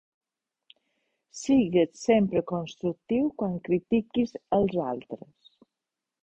Sigues 1.39 1.99
sempre 2.05 2.43
constructiu 2.53 3.29
quan 3.43 3.61
critiquis 3.69 4.35
els 4.61 4.81
altres. 4.95 5.55